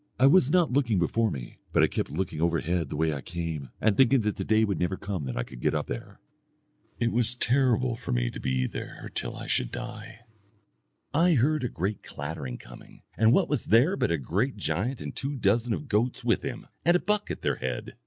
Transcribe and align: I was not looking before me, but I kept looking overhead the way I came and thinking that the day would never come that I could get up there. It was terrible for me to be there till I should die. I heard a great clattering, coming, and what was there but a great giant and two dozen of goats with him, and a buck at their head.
I 0.19 0.25
was 0.25 0.49
not 0.51 0.73
looking 0.73 0.97
before 0.97 1.29
me, 1.29 1.59
but 1.71 1.83
I 1.83 1.87
kept 1.87 2.09
looking 2.09 2.41
overhead 2.41 2.89
the 2.89 2.95
way 2.95 3.13
I 3.13 3.21
came 3.21 3.69
and 3.79 3.95
thinking 3.95 4.21
that 4.21 4.37
the 4.37 4.43
day 4.43 4.63
would 4.63 4.79
never 4.79 4.97
come 4.97 5.25
that 5.25 5.37
I 5.37 5.43
could 5.43 5.59
get 5.61 5.75
up 5.75 5.85
there. 5.85 6.19
It 6.99 7.11
was 7.11 7.35
terrible 7.35 7.95
for 7.95 8.11
me 8.11 8.31
to 8.31 8.39
be 8.39 8.65
there 8.65 9.11
till 9.13 9.35
I 9.37 9.45
should 9.45 9.71
die. 9.71 10.21
I 11.13 11.35
heard 11.35 11.63
a 11.63 11.69
great 11.69 12.01
clattering, 12.01 12.57
coming, 12.57 13.03
and 13.15 13.31
what 13.31 13.47
was 13.47 13.65
there 13.65 13.95
but 13.95 14.09
a 14.09 14.17
great 14.17 14.57
giant 14.57 15.01
and 15.01 15.15
two 15.15 15.35
dozen 15.35 15.71
of 15.71 15.87
goats 15.87 16.23
with 16.25 16.41
him, 16.41 16.65
and 16.83 16.97
a 16.97 16.99
buck 16.99 17.29
at 17.29 17.43
their 17.43 17.57
head. 17.57 17.93